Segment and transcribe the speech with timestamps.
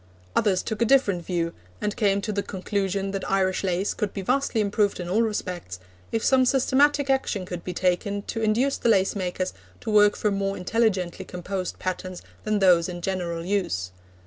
[0.35, 4.23] Others took a different view, and came to the conclusion that Irish lace could be
[4.23, 5.79] vastly improved in all respects,
[6.11, 10.33] if some systematic action could be taken to induce the lace makers to work from
[10.33, 13.91] more intelligently composed patterns than those in general use.